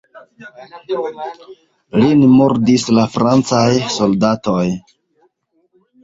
[2.03, 3.67] Lin murdis la francaj
[3.97, 4.63] soldatoj.